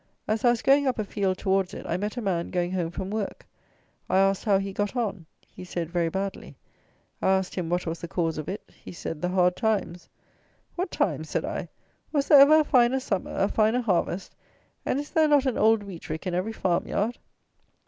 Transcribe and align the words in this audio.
As 0.27 0.43
I 0.43 0.49
was 0.49 0.63
going 0.63 0.87
up 0.87 0.97
a 0.97 1.03
field 1.05 1.37
towards 1.37 1.75
it, 1.75 1.85
I 1.85 1.95
met 1.95 2.17
a 2.17 2.21
man 2.23 2.49
going 2.49 2.71
home 2.71 2.89
from 2.89 3.11
work. 3.11 3.45
I 4.09 4.17
asked 4.17 4.45
how 4.45 4.57
he 4.57 4.73
got 4.73 4.95
on. 4.95 5.27
He 5.47 5.63
said, 5.63 5.91
very 5.91 6.09
badly. 6.09 6.55
I 7.21 7.27
asked 7.27 7.53
him 7.53 7.69
what 7.69 7.85
was 7.85 8.01
the 8.01 8.07
cause 8.07 8.39
of 8.39 8.49
it. 8.49 8.67
He 8.83 8.93
said 8.93 9.21
the 9.21 9.29
hard 9.29 9.55
times. 9.55 10.09
"What 10.75 10.89
times," 10.89 11.29
said 11.29 11.45
I; 11.45 11.69
"was 12.11 12.27
there 12.27 12.39
ever 12.39 12.61
a 12.61 12.63
finer 12.63 12.99
summer, 12.99 13.35
a 13.35 13.47
finer 13.47 13.81
harvest, 13.81 14.35
and 14.87 14.99
is 14.99 15.11
there 15.11 15.27
not 15.27 15.45
an 15.45 15.59
old 15.59 15.83
wheat 15.83 16.09
rick 16.09 16.25
in 16.25 16.33
every 16.33 16.53
farm 16.53 16.87
yard?" 16.87 17.19